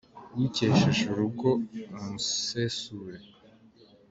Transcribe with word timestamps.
Ukesheje 0.45 1.03
urugo 1.13 1.49
umusesure. 1.97 3.17